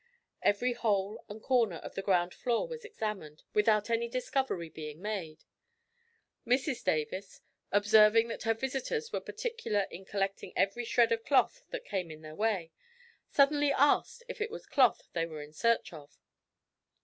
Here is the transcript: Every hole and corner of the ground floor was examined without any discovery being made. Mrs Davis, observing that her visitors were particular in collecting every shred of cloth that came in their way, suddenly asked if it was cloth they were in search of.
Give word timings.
Every 0.41 0.73
hole 0.73 1.23
and 1.29 1.43
corner 1.43 1.75
of 1.75 1.93
the 1.93 2.01
ground 2.01 2.33
floor 2.33 2.67
was 2.67 2.83
examined 2.83 3.43
without 3.53 3.91
any 3.91 4.07
discovery 4.07 4.67
being 4.67 4.99
made. 4.99 5.43
Mrs 6.43 6.83
Davis, 6.83 7.41
observing 7.71 8.27
that 8.29 8.41
her 8.41 8.55
visitors 8.55 9.11
were 9.13 9.21
particular 9.21 9.81
in 9.91 10.05
collecting 10.05 10.53
every 10.55 10.85
shred 10.85 11.11
of 11.11 11.23
cloth 11.23 11.61
that 11.69 11.85
came 11.85 12.09
in 12.09 12.23
their 12.23 12.33
way, 12.33 12.71
suddenly 13.29 13.71
asked 13.71 14.23
if 14.27 14.41
it 14.41 14.49
was 14.49 14.65
cloth 14.65 15.07
they 15.13 15.27
were 15.27 15.43
in 15.43 15.53
search 15.53 15.93
of. 15.93 16.17